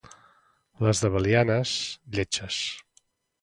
Les 0.85 1.01
de 1.05 1.11
Belianes, 1.15 1.75
lletges. 2.17 2.59